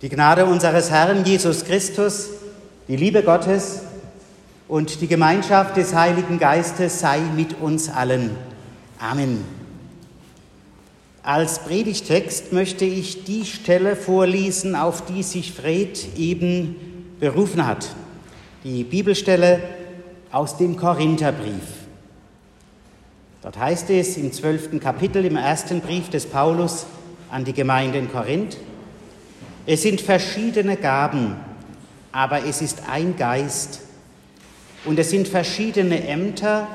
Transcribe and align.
Die 0.00 0.08
Gnade 0.08 0.46
unseres 0.46 0.92
Herrn 0.92 1.24
Jesus 1.24 1.64
Christus, 1.64 2.28
die 2.86 2.94
Liebe 2.94 3.24
Gottes 3.24 3.80
und 4.68 5.00
die 5.00 5.08
Gemeinschaft 5.08 5.76
des 5.76 5.92
Heiligen 5.92 6.38
Geistes 6.38 7.00
sei 7.00 7.18
mit 7.34 7.60
uns 7.60 7.88
allen. 7.88 8.30
Amen. 9.00 9.44
Als 11.24 11.58
Predigtext 11.58 12.52
möchte 12.52 12.84
ich 12.84 13.24
die 13.24 13.44
Stelle 13.44 13.96
vorlesen, 13.96 14.76
auf 14.76 15.04
die 15.04 15.24
sich 15.24 15.52
Fred 15.52 16.16
eben 16.16 16.76
berufen 17.18 17.66
hat. 17.66 17.88
Die 18.62 18.84
Bibelstelle 18.84 19.60
aus 20.30 20.56
dem 20.56 20.76
Korintherbrief. 20.76 21.74
Dort 23.42 23.58
heißt 23.58 23.90
es 23.90 24.16
im 24.16 24.32
zwölften 24.32 24.78
Kapitel 24.78 25.24
im 25.24 25.34
ersten 25.34 25.80
Brief 25.80 26.08
des 26.08 26.26
Paulus 26.26 26.86
an 27.32 27.44
die 27.44 27.52
Gemeinde 27.52 27.98
in 27.98 28.12
Korinth, 28.12 28.58
es 29.70 29.82
sind 29.82 30.00
verschiedene 30.00 30.78
Gaben, 30.78 31.36
aber 32.10 32.42
es 32.46 32.62
ist 32.62 32.88
ein 32.88 33.16
Geist. 33.18 33.80
Und 34.86 34.98
es 34.98 35.10
sind 35.10 35.28
verschiedene 35.28 36.08
Ämter, 36.08 36.66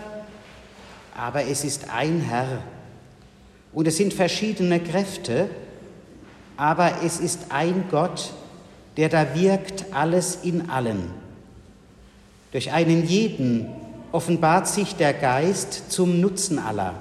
aber 1.17 1.47
es 1.47 1.63
ist 1.63 1.89
ein 1.89 2.21
Herr. 2.21 2.61
Und 3.73 3.87
es 3.87 3.97
sind 3.97 4.13
verschiedene 4.13 4.79
Kräfte, 4.79 5.49
aber 6.55 6.99
es 7.03 7.19
ist 7.19 7.47
ein 7.49 7.85
Gott, 7.89 8.31
der 8.95 9.09
da 9.09 9.33
wirkt 9.33 9.85
alles 9.91 10.37
in 10.43 10.69
allen. 10.69 11.09
Durch 12.51 12.71
einen 12.73 13.07
jeden 13.07 13.69
offenbart 14.11 14.67
sich 14.67 14.93
der 14.93 15.15
Geist 15.15 15.91
zum 15.91 16.21
Nutzen 16.21 16.59
aller. 16.59 16.93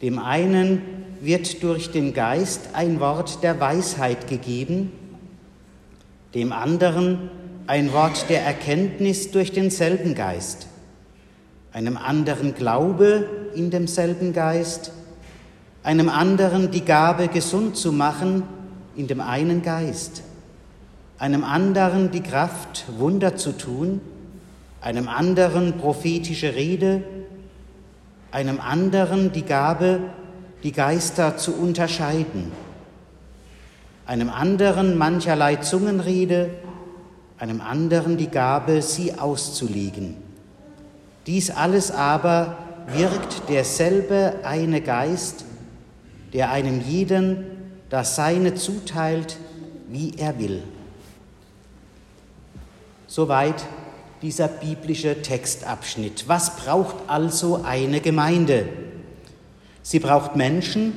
Dem 0.00 0.18
einen 0.18 0.95
wird 1.26 1.62
durch 1.62 1.90
den 1.90 2.14
Geist 2.14 2.70
ein 2.72 3.00
Wort 3.00 3.42
der 3.42 3.58
Weisheit 3.60 4.28
gegeben, 4.28 4.92
dem 6.34 6.52
anderen 6.52 7.30
ein 7.66 7.92
Wort 7.92 8.30
der 8.30 8.42
Erkenntnis 8.42 9.32
durch 9.32 9.52
denselben 9.52 10.14
Geist, 10.14 10.68
einem 11.72 11.96
anderen 11.96 12.54
Glaube 12.54 13.28
in 13.54 13.70
demselben 13.70 14.32
Geist, 14.32 14.92
einem 15.82 16.08
anderen 16.08 16.70
die 16.70 16.84
Gabe, 16.84 17.28
gesund 17.28 17.76
zu 17.76 17.92
machen 17.92 18.44
in 18.94 19.08
dem 19.08 19.20
einen 19.20 19.62
Geist, 19.62 20.22
einem 21.18 21.42
anderen 21.42 22.12
die 22.12 22.22
Kraft, 22.22 22.84
Wunder 22.98 23.36
zu 23.36 23.52
tun, 23.52 24.00
einem 24.80 25.08
anderen 25.08 25.78
prophetische 25.78 26.54
Rede, 26.54 27.02
einem 28.30 28.60
anderen 28.60 29.32
die 29.32 29.42
Gabe, 29.42 30.00
die 30.62 30.72
Geister 30.72 31.36
zu 31.36 31.54
unterscheiden, 31.54 32.52
einem 34.06 34.30
anderen 34.30 34.96
mancherlei 34.96 35.56
Zungenrede, 35.56 36.50
einem 37.38 37.60
anderen 37.60 38.16
die 38.16 38.28
Gabe, 38.28 38.82
sie 38.82 39.18
auszulegen. 39.18 40.16
Dies 41.26 41.50
alles 41.50 41.90
aber 41.90 42.56
wirkt 42.88 43.48
derselbe 43.48 44.34
eine 44.44 44.80
Geist, 44.80 45.44
der 46.32 46.50
einem 46.50 46.80
jeden 46.80 47.44
das 47.90 48.16
Seine 48.16 48.54
zuteilt, 48.54 49.36
wie 49.88 50.14
er 50.16 50.38
will. 50.38 50.62
Soweit 53.06 53.64
dieser 54.22 54.48
biblische 54.48 55.22
Textabschnitt. 55.22 56.28
Was 56.28 56.56
braucht 56.56 56.96
also 57.06 57.62
eine 57.64 58.00
Gemeinde? 58.00 58.66
Sie 59.88 60.00
braucht 60.00 60.34
Menschen, 60.34 60.94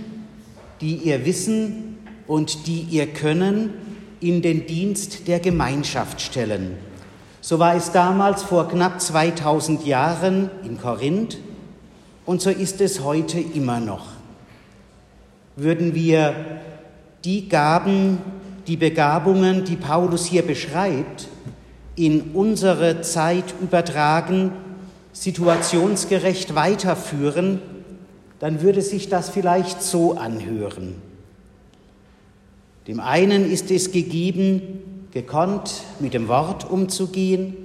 die 0.82 0.96
ihr 0.96 1.24
Wissen 1.24 2.00
und 2.26 2.66
die 2.66 2.88
ihr 2.90 3.06
Können 3.06 3.70
in 4.20 4.42
den 4.42 4.66
Dienst 4.66 5.28
der 5.28 5.40
Gemeinschaft 5.40 6.20
stellen. 6.20 6.76
So 7.40 7.60
war 7.60 7.76
es 7.76 7.92
damals 7.92 8.42
vor 8.42 8.68
knapp 8.68 9.00
2000 9.00 9.86
Jahren 9.86 10.50
in 10.64 10.82
Korinth 10.82 11.38
und 12.26 12.42
so 12.42 12.50
ist 12.50 12.82
es 12.82 13.04
heute 13.04 13.40
immer 13.40 13.80
noch. 13.80 14.08
Würden 15.56 15.94
wir 15.94 16.34
die 17.24 17.48
Gaben, 17.48 18.18
die 18.66 18.78
Begabungen, 18.78 19.66
die 19.66 19.76
Paulus 19.76 20.26
hier 20.26 20.42
beschreibt, 20.42 21.28
in 21.96 22.32
unsere 22.34 23.02
Zeit 23.02 23.54
übertragen, 23.62 24.52
situationsgerecht 25.14 26.56
weiterführen, 26.56 27.62
dann 28.40 28.62
würde 28.62 28.82
sich 28.82 29.10
das 29.10 29.30
vielleicht 29.30 29.82
so 29.82 30.14
anhören. 30.14 30.96
Dem 32.88 33.00
einen 33.00 33.52
ist 33.52 33.70
es 33.70 33.92
gegeben, 33.92 35.08
gekonnt 35.12 35.84
mit 36.00 36.14
dem 36.14 36.28
Wort 36.28 36.70
umzugehen, 36.70 37.56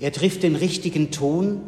er 0.00 0.12
trifft 0.12 0.44
den 0.44 0.54
richtigen 0.54 1.10
Ton 1.10 1.60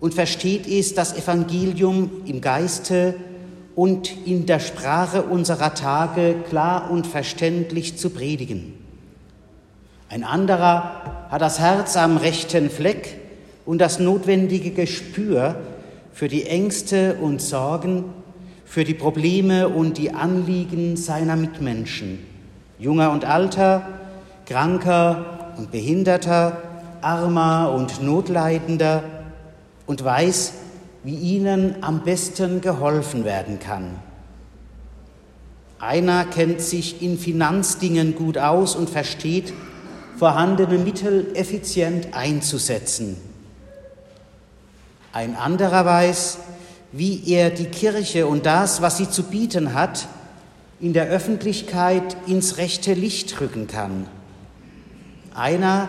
und 0.00 0.14
versteht 0.14 0.68
es, 0.68 0.94
das 0.94 1.16
Evangelium 1.16 2.10
im 2.26 2.40
Geiste 2.40 3.14
und 3.74 4.26
in 4.26 4.46
der 4.46 4.60
Sprache 4.60 5.22
unserer 5.22 5.74
Tage 5.74 6.36
klar 6.48 6.90
und 6.90 7.06
verständlich 7.06 7.96
zu 7.98 8.10
predigen. 8.10 8.74
Ein 10.08 10.24
anderer 10.24 11.28
hat 11.30 11.40
das 11.40 11.58
Herz 11.58 11.96
am 11.96 12.18
rechten 12.18 12.70
Fleck 12.70 13.18
und 13.64 13.78
das 13.78 13.98
notwendige 13.98 14.70
Gespür, 14.70 15.56
für 16.12 16.28
die 16.28 16.46
Ängste 16.46 17.16
und 17.20 17.40
Sorgen, 17.40 18.04
für 18.64 18.84
die 18.84 18.94
Probleme 18.94 19.68
und 19.68 19.98
die 19.98 20.12
Anliegen 20.12 20.96
seiner 20.96 21.36
Mitmenschen, 21.36 22.18
junger 22.78 23.12
und 23.12 23.24
alter, 23.24 23.86
kranker 24.46 25.54
und 25.58 25.70
behinderter, 25.70 26.62
armer 27.00 27.72
und 27.74 28.02
notleidender 28.02 29.02
und 29.86 30.02
weiß, 30.02 30.54
wie 31.04 31.16
ihnen 31.16 31.76
am 31.82 32.04
besten 32.04 32.60
geholfen 32.60 33.24
werden 33.24 33.58
kann. 33.58 33.90
Einer 35.78 36.24
kennt 36.24 36.60
sich 36.60 37.02
in 37.02 37.18
Finanzdingen 37.18 38.14
gut 38.14 38.38
aus 38.38 38.76
und 38.76 38.88
versteht, 38.88 39.52
vorhandene 40.16 40.78
Mittel 40.78 41.32
effizient 41.34 42.08
einzusetzen. 42.12 43.16
Ein 45.12 45.36
anderer 45.36 45.84
weiß, 45.84 46.38
wie 46.92 47.22
er 47.30 47.50
die 47.50 47.66
Kirche 47.66 48.26
und 48.26 48.46
das, 48.46 48.80
was 48.80 48.96
sie 48.96 49.10
zu 49.10 49.24
bieten 49.24 49.74
hat, 49.74 50.08
in 50.80 50.94
der 50.94 51.08
Öffentlichkeit 51.08 52.16
ins 52.26 52.56
rechte 52.56 52.94
Licht 52.94 53.38
rücken 53.38 53.66
kann. 53.66 54.06
Einer 55.34 55.88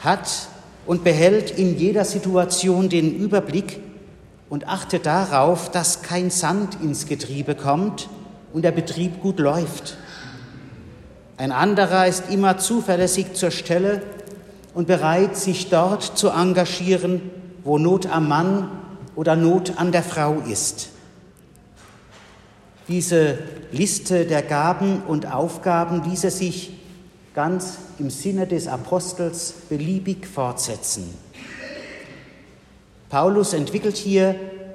hat 0.00 0.48
und 0.86 1.04
behält 1.04 1.50
in 1.50 1.78
jeder 1.78 2.06
Situation 2.06 2.88
den 2.88 3.14
Überblick 3.14 3.78
und 4.48 4.66
achtet 4.66 5.04
darauf, 5.04 5.70
dass 5.70 6.00
kein 6.00 6.30
Sand 6.30 6.78
ins 6.82 7.04
Getriebe 7.04 7.54
kommt 7.54 8.08
und 8.54 8.62
der 8.62 8.72
Betrieb 8.72 9.20
gut 9.20 9.38
läuft. 9.38 9.98
Ein 11.36 11.52
anderer 11.52 12.06
ist 12.06 12.30
immer 12.30 12.56
zuverlässig 12.56 13.34
zur 13.34 13.50
Stelle 13.50 14.00
und 14.72 14.86
bereit, 14.86 15.36
sich 15.36 15.68
dort 15.68 16.02
zu 16.16 16.30
engagieren, 16.30 17.20
wo 17.64 17.78
Not 17.78 18.06
am 18.06 18.28
Mann 18.28 18.70
oder 19.14 19.36
Not 19.36 19.78
an 19.78 19.92
der 19.92 20.02
Frau 20.02 20.40
ist. 20.40 20.90
Diese 22.88 23.38
Liste 23.70 24.26
der 24.26 24.42
Gaben 24.42 25.02
und 25.02 25.32
Aufgaben 25.32 26.02
ließe 26.02 26.30
sich 26.30 26.80
ganz 27.34 27.78
im 27.98 28.10
Sinne 28.10 28.46
des 28.46 28.66
Apostels 28.66 29.54
beliebig 29.68 30.26
fortsetzen. 30.26 31.14
Paulus 33.08 33.52
entwickelt 33.52 33.96
hier 33.96 34.34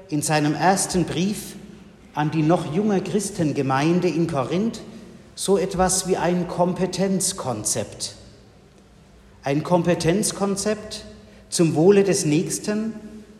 in 0.09 0.21
seinem 0.21 0.53
ersten 0.53 1.05
Brief 1.05 1.55
an 2.13 2.31
die 2.31 2.43
noch 2.43 2.73
junge 2.73 3.01
Christengemeinde 3.01 4.07
in 4.07 4.27
Korinth 4.27 4.81
so 5.35 5.57
etwas 5.57 6.07
wie 6.07 6.17
ein 6.17 6.47
Kompetenzkonzept. 6.47 8.15
Ein 9.43 9.63
Kompetenzkonzept, 9.63 11.05
zum 11.49 11.75
Wohle 11.75 12.03
des 12.03 12.25
Nächsten 12.25 12.93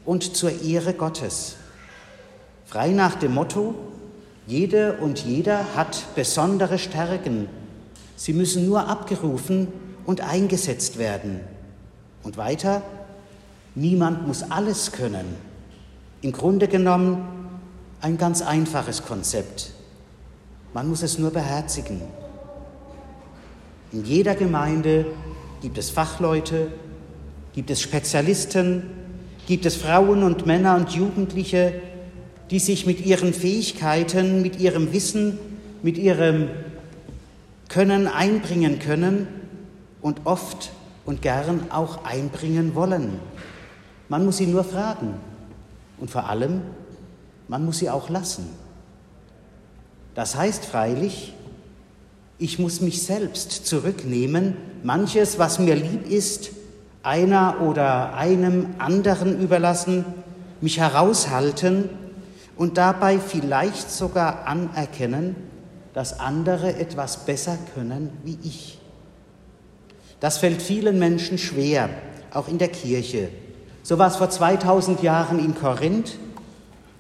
und 0.06 0.36
zur 0.36 0.62
Ehre 0.62 0.94
Gottes. 0.94 1.56
Frei 2.66 2.90
nach 2.92 3.16
dem 3.16 3.34
Motto, 3.34 3.76
jede 4.46 4.94
und 4.98 5.20
jeder 5.20 5.76
hat 5.76 6.16
besondere 6.16 6.80
Stärken. 6.80 7.48
Sie 8.16 8.34
müssen 8.34 8.66
nur 8.66 8.88
abgerufen 8.88 9.68
und 10.06 10.22
eingesetzt 10.22 10.98
werden. 10.98 11.42
Und 12.24 12.38
weiter, 12.38 12.82
niemand 13.76 14.28
muss 14.28 14.44
alles 14.44 14.92
können. 14.92 15.36
Im 16.22 16.32
Grunde 16.32 16.68
genommen 16.68 17.28
ein 18.02 18.18
ganz 18.18 18.42
einfaches 18.42 19.06
Konzept. 19.06 19.72
Man 20.74 20.90
muss 20.90 21.04
es 21.04 21.20
nur 21.20 21.32
beherzigen. 21.32 22.02
In 23.92 24.06
jeder 24.06 24.36
Gemeinde 24.36 25.06
gibt 25.62 25.78
es 25.78 25.90
Fachleute, 25.90 26.72
Gibt 27.58 27.72
es 27.72 27.82
Spezialisten? 27.82 28.84
Gibt 29.48 29.66
es 29.66 29.78
Frauen 29.78 30.22
und 30.22 30.46
Männer 30.46 30.76
und 30.76 30.92
Jugendliche, 30.92 31.74
die 32.52 32.60
sich 32.60 32.86
mit 32.86 33.04
ihren 33.04 33.34
Fähigkeiten, 33.34 34.44
mit 34.44 34.60
ihrem 34.60 34.94
Wissen, 34.94 35.40
mit 35.82 35.98
ihrem 35.98 36.50
können 37.68 38.06
einbringen 38.06 38.78
können 38.78 39.28
und 40.04 40.28
oft 40.28 40.70
und 41.04 41.24
gern 41.24 41.72
auch 41.72 42.06
einbringen 42.06 42.76
wollen. 42.76 43.20
Man 44.08 44.24
muss 44.24 44.38
sie 44.38 44.46
nur 44.46 44.64
fragen 44.64 45.16
und 45.98 46.12
vor 46.12 46.30
allem, 46.30 46.62
man 47.48 47.66
muss 47.66 47.80
sie 47.80 47.90
auch 47.90 48.12
lassen. 48.12 48.48
Das 50.14 50.36
heißt 50.36 50.64
freilich, 50.64 51.34
ich 52.38 52.60
muss 52.60 52.82
mich 52.82 53.02
selbst 53.02 53.66
zurücknehmen, 53.66 54.56
manches, 54.84 55.40
was 55.40 55.58
mir 55.58 55.74
lieb 55.74 56.08
ist, 56.08 56.52
einer 57.04 57.62
oder 57.62 58.16
einem 58.16 58.76
anderen 58.80 59.40
überlassen, 59.42 60.06
mich 60.62 60.80
heraushalten 60.80 61.90
und 62.56 62.78
dabei 62.78 63.20
vielleicht 63.20 63.92
sogar 63.92 64.48
anerkennen, 64.48 65.36
dass 65.94 66.20
andere 66.20 66.76
etwas 66.76 67.26
besser 67.26 67.58
können 67.74 68.12
wie 68.24 68.38
ich. 68.44 68.80
Das 70.20 70.40
fällt 70.40 70.62
vielen 70.62 71.00
Menschen 71.00 71.38
schwer, 71.38 71.90
auch 72.34 72.48
in 72.48 72.58
der 72.58 72.70
Kirche. 72.70 73.30
So 73.84 73.98
war 73.98 74.08
es 74.08 74.16
vor 74.16 74.30
2000 74.30 75.02
Jahren 75.04 75.40
in 75.40 75.56
Korinth 75.56 76.18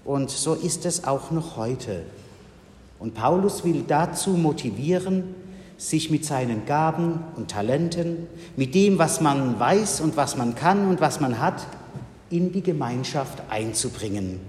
und 0.05 0.29
so 0.29 0.53
ist 0.53 0.85
es 0.85 1.03
auch 1.05 1.31
noch 1.31 1.57
heute. 1.57 2.03
Und 2.99 3.13
Paulus 3.13 3.63
will 3.63 3.83
dazu 3.87 4.31
motivieren, 4.31 5.35
sich 5.77 6.09
mit 6.09 6.25
seinen 6.25 6.65
Gaben 6.65 7.23
und 7.35 7.51
Talenten, 7.51 8.27
mit 8.55 8.73
dem, 8.73 8.97
was 8.97 9.21
man 9.21 9.59
weiß 9.59 10.01
und 10.01 10.17
was 10.17 10.35
man 10.35 10.55
kann 10.55 10.87
und 10.87 10.99
was 10.99 11.19
man 11.19 11.39
hat, 11.39 11.65
in 12.29 12.51
die 12.51 12.63
Gemeinschaft 12.63 13.43
einzubringen. 13.49 14.39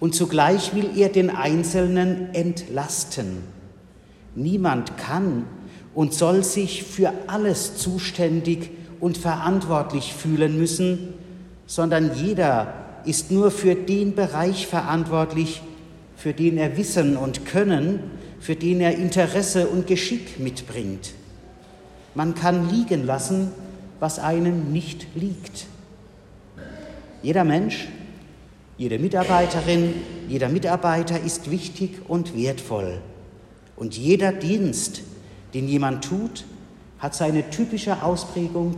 Und 0.00 0.14
zugleich 0.14 0.74
will 0.74 0.90
er 0.96 1.08
den 1.08 1.30
Einzelnen 1.30 2.34
entlasten. 2.34 3.38
Niemand 4.34 4.98
kann 4.98 5.46
und 5.94 6.12
soll 6.12 6.42
sich 6.42 6.82
für 6.82 7.12
alles 7.28 7.76
zuständig 7.76 8.70
und 9.00 9.16
verantwortlich 9.16 10.12
fühlen 10.12 10.58
müssen, 10.58 11.14
sondern 11.66 12.14
jeder 12.16 12.74
ist 13.04 13.30
nur 13.30 13.50
für 13.50 13.74
den 13.74 14.14
Bereich 14.14 14.66
verantwortlich, 14.66 15.62
für 16.16 16.32
den 16.32 16.58
er 16.58 16.76
Wissen 16.76 17.16
und 17.16 17.46
Können, 17.46 18.00
für 18.44 18.56
den 18.56 18.82
er 18.82 18.94
Interesse 18.98 19.68
und 19.68 19.86
Geschick 19.86 20.38
mitbringt. 20.38 21.14
Man 22.14 22.34
kann 22.34 22.68
liegen 22.68 23.06
lassen, 23.06 23.50
was 24.00 24.18
einem 24.18 24.70
nicht 24.70 25.06
liegt. 25.14 25.64
Jeder 27.22 27.44
Mensch, 27.44 27.88
jede 28.76 28.98
Mitarbeiterin, 28.98 29.94
jeder 30.28 30.50
Mitarbeiter 30.50 31.18
ist 31.18 31.50
wichtig 31.50 32.02
und 32.06 32.36
wertvoll. 32.36 33.00
Und 33.76 33.96
jeder 33.96 34.30
Dienst, 34.30 35.00
den 35.54 35.66
jemand 35.66 36.04
tut, 36.04 36.44
hat 36.98 37.14
seine 37.14 37.48
typische 37.48 38.02
Ausprägung 38.02 38.76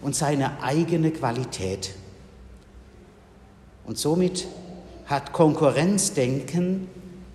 und 0.00 0.16
seine 0.16 0.62
eigene 0.62 1.10
Qualität. 1.10 1.90
Und 3.84 3.98
somit 3.98 4.46
hat 5.04 5.34
Konkurrenzdenken 5.34 6.88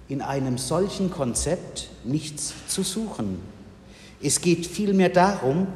in 0.09 0.21
einem 0.21 0.57
solchen 0.57 1.11
Konzept 1.11 1.89
nichts 2.03 2.53
zu 2.67 2.83
suchen. 2.83 3.39
Es 4.21 4.41
geht 4.41 4.65
vielmehr 4.65 5.09
darum, 5.09 5.67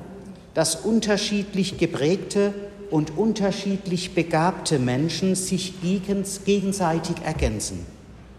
dass 0.53 0.75
unterschiedlich 0.75 1.77
geprägte 1.77 2.53
und 2.89 3.17
unterschiedlich 3.17 4.13
begabte 4.15 4.79
Menschen 4.79 5.35
sich 5.35 5.75
gegenseitig 5.81 7.15
ergänzen, 7.23 7.85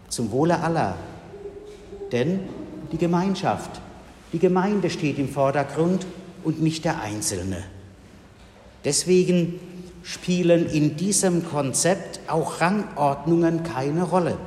zum 0.09 0.31
Wohle 0.31 0.59
aller. 0.59 0.95
Denn 2.11 2.41
die 2.91 2.97
Gemeinschaft, 2.97 3.81
die 4.31 4.39
Gemeinde 4.39 4.89
steht 4.89 5.17
im 5.17 5.29
Vordergrund 5.29 6.05
und 6.43 6.61
nicht 6.61 6.85
der 6.85 7.01
Einzelne. 7.01 7.63
Deswegen 8.85 9.59
spielen 10.03 10.69
in 10.69 10.97
diesem 10.97 11.47
Konzept 11.47 12.19
auch 12.27 12.61
Rangordnungen 12.61 13.63
keine 13.63 14.03
Rolle. 14.03 14.37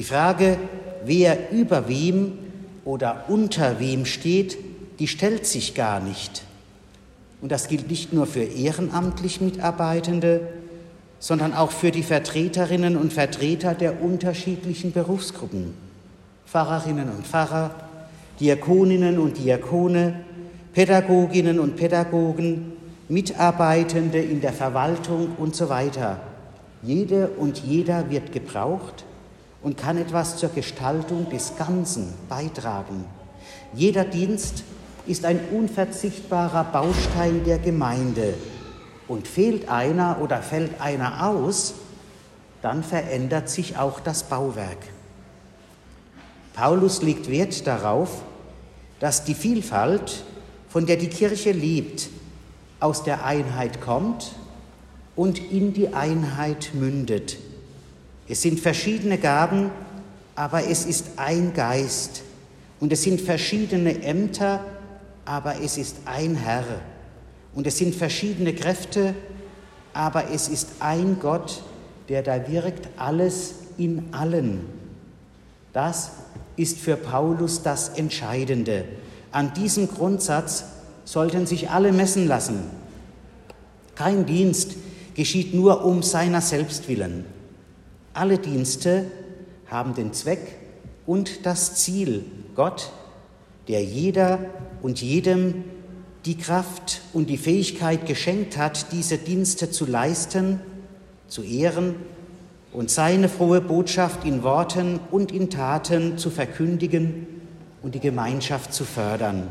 Die 0.00 0.06
Frage, 0.06 0.56
wer 1.04 1.52
über 1.52 1.86
wem 1.86 2.38
oder 2.86 3.26
unter 3.28 3.80
wem 3.80 4.06
steht, 4.06 4.56
die 4.98 5.06
stellt 5.06 5.44
sich 5.44 5.74
gar 5.74 6.00
nicht. 6.00 6.42
Und 7.42 7.52
das 7.52 7.68
gilt 7.68 7.90
nicht 7.90 8.10
nur 8.10 8.24
für 8.24 8.42
ehrenamtlich 8.42 9.42
Mitarbeitende, 9.42 10.40
sondern 11.18 11.52
auch 11.52 11.70
für 11.70 11.90
die 11.90 12.02
Vertreterinnen 12.02 12.96
und 12.96 13.12
Vertreter 13.12 13.74
der 13.74 14.00
unterschiedlichen 14.00 14.92
Berufsgruppen. 14.92 15.74
Pfarrerinnen 16.46 17.10
und 17.10 17.26
Pfarrer, 17.26 17.74
Diakoninnen 18.40 19.18
und 19.18 19.36
Diakone, 19.36 20.14
Pädagoginnen 20.72 21.60
und 21.60 21.76
Pädagogen, 21.76 22.72
Mitarbeitende 23.10 24.18
in 24.18 24.40
der 24.40 24.54
Verwaltung 24.54 25.32
und 25.36 25.54
so 25.54 25.68
weiter. 25.68 26.20
Jede 26.82 27.28
und 27.28 27.58
jeder 27.58 28.08
wird 28.08 28.32
gebraucht 28.32 29.04
und 29.62 29.76
kann 29.76 29.98
etwas 29.98 30.36
zur 30.36 30.50
Gestaltung 30.50 31.28
des 31.30 31.56
Ganzen 31.56 32.12
beitragen. 32.28 33.04
Jeder 33.74 34.04
Dienst 34.04 34.64
ist 35.06 35.24
ein 35.24 35.40
unverzichtbarer 35.52 36.64
Baustein 36.64 37.44
der 37.44 37.58
Gemeinde. 37.58 38.34
Und 39.08 39.26
fehlt 39.26 39.68
einer 39.68 40.18
oder 40.22 40.40
fällt 40.40 40.80
einer 40.80 41.26
aus, 41.26 41.74
dann 42.62 42.84
verändert 42.84 43.48
sich 43.48 43.76
auch 43.76 43.98
das 44.00 44.22
Bauwerk. 44.22 44.78
Paulus 46.54 47.02
legt 47.02 47.28
Wert 47.28 47.66
darauf, 47.66 48.22
dass 49.00 49.24
die 49.24 49.34
Vielfalt, 49.34 50.24
von 50.68 50.86
der 50.86 50.96
die 50.96 51.08
Kirche 51.08 51.52
lebt, 51.52 52.08
aus 52.78 53.02
der 53.02 53.24
Einheit 53.24 53.80
kommt 53.80 54.32
und 55.16 55.38
in 55.38 55.72
die 55.72 55.92
Einheit 55.92 56.70
mündet. 56.74 57.38
Es 58.30 58.42
sind 58.42 58.60
verschiedene 58.60 59.18
Gaben, 59.18 59.72
aber 60.36 60.64
es 60.64 60.86
ist 60.86 61.06
ein 61.16 61.52
Geist. 61.52 62.22
Und 62.78 62.92
es 62.92 63.02
sind 63.02 63.20
verschiedene 63.20 64.04
Ämter, 64.04 64.64
aber 65.24 65.60
es 65.60 65.76
ist 65.76 65.96
ein 66.04 66.36
Herr. 66.36 66.64
Und 67.56 67.66
es 67.66 67.78
sind 67.78 67.92
verschiedene 67.92 68.54
Kräfte, 68.54 69.16
aber 69.92 70.30
es 70.30 70.46
ist 70.46 70.68
ein 70.78 71.18
Gott, 71.18 71.60
der 72.08 72.22
da 72.22 72.48
wirkt, 72.48 72.88
alles 72.96 73.54
in 73.76 74.04
allen. 74.12 74.60
Das 75.72 76.12
ist 76.56 76.78
für 76.78 76.96
Paulus 76.96 77.64
das 77.64 77.88
Entscheidende. 77.88 78.84
An 79.32 79.54
diesem 79.54 79.88
Grundsatz 79.88 80.66
sollten 81.04 81.46
sich 81.46 81.70
alle 81.70 81.92
messen 81.92 82.28
lassen. 82.28 82.62
Kein 83.96 84.24
Dienst 84.24 84.76
geschieht 85.14 85.52
nur 85.52 85.84
um 85.84 86.04
seiner 86.04 86.40
selbst 86.40 86.86
willen. 86.86 87.24
Alle 88.12 88.38
Dienste 88.38 89.06
haben 89.68 89.94
den 89.94 90.12
Zweck 90.12 90.40
und 91.06 91.46
das 91.46 91.76
Ziel, 91.76 92.24
Gott, 92.56 92.90
der 93.68 93.84
jeder 93.84 94.40
und 94.82 95.00
jedem 95.00 95.64
die 96.24 96.36
Kraft 96.36 97.02
und 97.12 97.30
die 97.30 97.38
Fähigkeit 97.38 98.06
geschenkt 98.06 98.56
hat, 98.56 98.92
diese 98.92 99.16
Dienste 99.16 99.70
zu 99.70 99.86
leisten, 99.86 100.60
zu 101.28 101.42
ehren 101.42 101.94
und 102.72 102.90
seine 102.90 103.28
frohe 103.28 103.60
Botschaft 103.60 104.24
in 104.24 104.42
Worten 104.42 105.00
und 105.10 105.32
in 105.32 105.48
Taten 105.48 106.18
zu 106.18 106.30
verkündigen 106.30 107.26
und 107.80 107.94
die 107.94 108.00
Gemeinschaft 108.00 108.74
zu 108.74 108.84
fördern. 108.84 109.48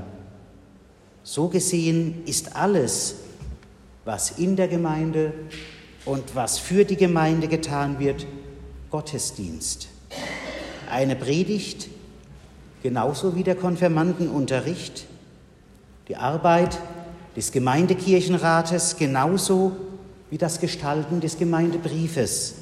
So 1.24 1.48
gesehen 1.48 2.24
ist 2.26 2.56
alles, 2.56 3.16
was 4.06 4.32
in 4.32 4.56
der 4.56 4.68
Gemeinde 4.68 5.34
und 6.06 6.36
was 6.36 6.60
für 6.60 6.86
die 6.86 6.96
Gemeinde 6.96 7.48
getan 7.48 8.00
wird, 8.00 8.26
Gottesdienst. 8.92 9.88
Eine 10.90 11.16
Predigt, 11.16 11.88
genauso 12.82 13.36
wie 13.36 13.44
der 13.44 13.56
Konfirmandenunterricht, 13.56 15.06
die 16.08 16.16
Arbeit 16.16 16.80
des 17.36 17.52
Gemeindekirchenrates, 17.52 18.98
genauso 18.98 19.74
wie 20.32 20.38
das 20.38 20.60
Gestalten 20.60 21.22
des 21.22 21.38
Gemeindebriefes, 21.38 22.56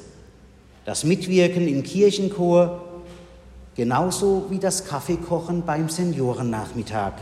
das 0.84 1.04
Mitwirken 1.04 1.66
im 1.66 1.82
Kirchenchor, 1.82 2.84
genauso 3.74 4.46
wie 4.50 4.58
das 4.58 4.84
Kaffeekochen 4.84 5.64
beim 5.64 5.88
Seniorennachmittag, 5.88 7.14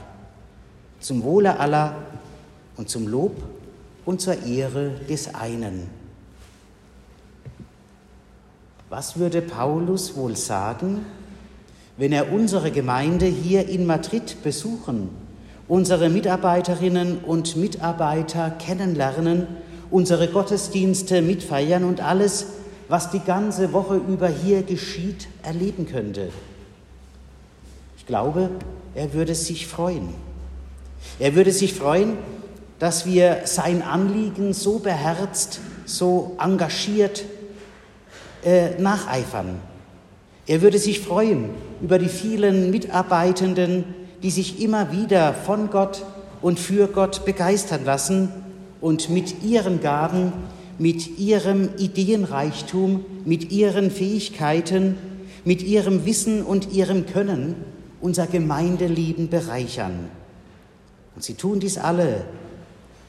zum 1.01 1.23
Wohle 1.23 1.59
aller 1.61 1.97
und 2.77 2.89
zum 2.89 3.07
Lob 3.07 3.37
und 4.05 4.21
zur 4.21 4.43
Ehre 4.45 4.91
des 5.09 5.35
einen. 5.35 6.06
Was 8.89 9.19
würde 9.19 9.43
Paulus 9.43 10.15
wohl 10.15 10.37
sagen, 10.37 11.05
wenn 11.97 12.13
er 12.13 12.33
unsere 12.33 12.71
Gemeinde 12.71 13.27
hier 13.27 13.69
in 13.69 13.85
Madrid 13.85 14.45
besuchen, 14.45 15.09
unsere 15.67 16.09
Mitarbeiterinnen 16.09 17.19
und 17.19 17.57
Mitarbeiter 17.57 18.51
kennenlernen, 18.51 19.49
unsere 19.91 20.29
Gottesdienste 20.29 21.21
mitfeiern 21.21 21.83
und 21.83 22.01
alles, 22.01 22.47
was 22.89 23.11
die 23.11 23.19
ganze 23.19 23.73
Woche 23.73 23.97
über 23.97 24.29
hier 24.29 24.63
geschieht, 24.63 25.27
erleben 25.43 25.89
könnte? 25.89 26.29
Ich 27.99 28.07
glaube, 28.07 28.51
er 28.95 29.13
würde 29.15 29.35
sich 29.35 29.67
freuen. 29.67 30.11
Er 31.19 31.35
würde 31.35 31.51
sich 31.51 31.75
freuen, 31.75 32.19
dass 32.79 33.05
wir 33.05 33.41
sein 33.47 33.83
Anliegen 33.83 34.53
so 34.53 34.79
beherzt, 34.79 35.59
so 35.87 36.37
engagiert 36.39 37.25
äh, 38.45 38.81
nacheifern. 38.81 39.61
Er 40.47 40.63
würde 40.63 40.79
sich 40.79 41.01
freuen 41.01 41.51
über 41.83 41.99
die 41.99 42.09
vielen 42.09 42.71
Mitarbeitenden, 42.71 43.85
die 44.23 44.31
sich 44.31 44.63
immer 44.63 44.93
wieder 44.93 45.35
von 45.35 45.71
Gott 45.71 46.05
und 46.43 46.59
für 46.59 46.87
Gott 46.89 47.25
begeistern 47.25 47.85
lassen 47.85 48.29
und 48.81 49.11
mit 49.11 49.43
ihren 49.43 49.81
Gaben, 49.81 50.33
mit 50.79 51.19
ihrem 51.19 51.71
Ideenreichtum, 51.79 53.05
mit 53.25 53.51
ihren 53.51 53.91
Fähigkeiten, 53.91 54.97
mit 55.45 55.63
ihrem 55.63 56.05
Wissen 56.07 56.43
und 56.43 56.73
ihrem 56.73 57.07
Können 57.07 57.57
unser 58.01 58.27
Gemeindeleben 58.27 59.29
bereichern. 59.29 60.11
Und 61.15 61.25
sie 61.25 61.35
tun 61.35 61.61
dies 61.61 61.79
alle 61.79 62.25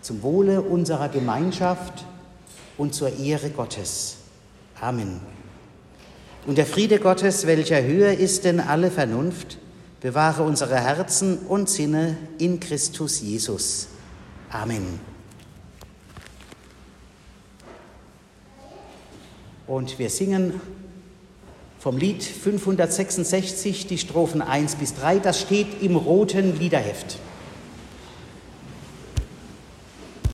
zum 0.02 0.24
Wohle 0.24 0.62
unserer 0.62 1.10
Gemeinschaft 1.10 2.06
und 2.78 2.94
zur 2.94 3.18
Ehre 3.20 3.50
Gottes. 3.50 4.17
Amen. 4.80 5.20
Und 6.46 6.58
der 6.58 6.66
Friede 6.66 7.00
Gottes, 7.00 7.46
welcher 7.48 7.84
höher 7.84 8.14
ist 8.14 8.46
denn 8.46 8.60
alle 8.60 8.92
Vernunft, 8.92 9.58
bewahre 10.00 10.44
unsere 10.44 10.76
Herzen 10.76 11.40
und 11.40 11.70
Sinne 11.70 12.18
in 12.38 12.60
Christus 12.60 13.22
Jesus. 13.22 13.88
Amen. 14.50 15.00
Und 19.66 20.00
wir 20.00 20.10
singen 20.10 20.62
vom 21.80 21.98
Lied 21.98 22.24
566 22.24 23.88
die 23.88 23.98
Strophen 23.98 24.42
1 24.42 24.76
bis 24.76 24.96
3. 24.96 25.20
Das 25.20 25.42
steht 25.42 25.82
im 25.82 25.96
roten 25.96 26.58
Liederheft. 26.58 27.18